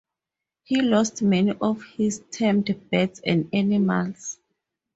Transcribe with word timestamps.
He 0.63 0.81
lost 0.81 1.21
many 1.21 1.51
of 1.61 1.83
his 1.95 2.23
tamed 2.31 2.89
birds 2.89 3.21
and 3.23 3.47
animals. 3.53 4.39